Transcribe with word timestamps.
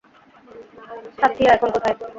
সাথ্যীয়া 1.17 1.51
এখন 1.53 1.69
কোথায়? 1.75 1.95